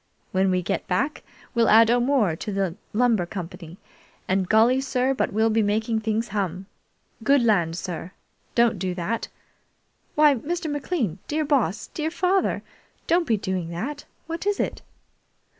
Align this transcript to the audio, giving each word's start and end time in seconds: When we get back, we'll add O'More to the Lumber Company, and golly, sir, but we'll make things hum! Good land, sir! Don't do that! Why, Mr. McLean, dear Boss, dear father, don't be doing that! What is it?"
When 0.31 0.49
we 0.49 0.63
get 0.63 0.87
back, 0.87 1.21
we'll 1.53 1.69
add 1.69 1.91
O'More 1.91 2.35
to 2.35 2.51
the 2.51 2.75
Lumber 2.91 3.27
Company, 3.27 3.77
and 4.27 4.49
golly, 4.49 4.81
sir, 4.81 5.13
but 5.13 5.31
we'll 5.31 5.51
make 5.51 5.83
things 5.83 6.29
hum! 6.29 6.65
Good 7.23 7.43
land, 7.43 7.77
sir! 7.77 8.11
Don't 8.55 8.79
do 8.79 8.95
that! 8.95 9.27
Why, 10.15 10.33
Mr. 10.33 10.71
McLean, 10.71 11.19
dear 11.27 11.45
Boss, 11.45 11.85
dear 11.93 12.09
father, 12.09 12.63
don't 13.05 13.27
be 13.27 13.37
doing 13.37 13.69
that! 13.69 14.05
What 14.25 14.47
is 14.47 14.59
it?" 14.59 14.81